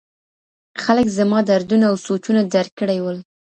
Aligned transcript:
خلک 0.83 1.07
زما 1.17 1.39
دردونه 1.49 1.85
او 1.91 1.95
سوچونه 2.05 2.41
درک 2.53 2.71
کړي 2.79 2.97
ول. 3.01 3.17